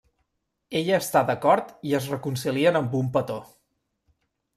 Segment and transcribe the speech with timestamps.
[0.77, 3.37] Ella està d'acord, i es reconcilien amb un petó.